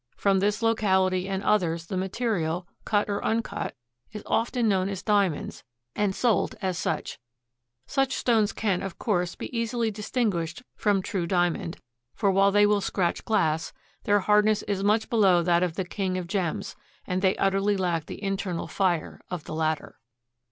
[0.17, 3.75] From this locality and others the material, cut or uncut,
[4.11, 5.63] is often known as diamonds,
[5.95, 7.19] and sold as such.
[7.85, 11.77] Such stones can, of course, be easily distinguished from true diamond,
[12.15, 13.73] for while they will scratch glass,
[14.05, 16.75] their hardness is much below that of the king of gems
[17.05, 19.99] and they utterly lack the internal fire of the latter.